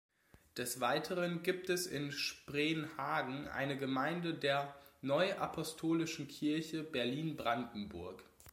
[0.57, 8.23] Des Weiteren gibt es in Spreenhagen eine Gemeinde der Neuapostolischen Kirche Berlin-Brandenburg.